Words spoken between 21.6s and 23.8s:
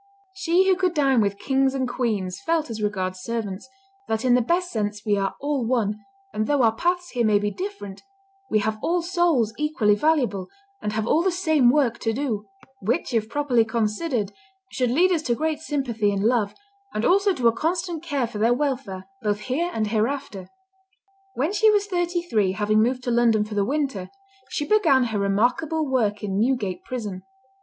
was thirty three, having moved to London for the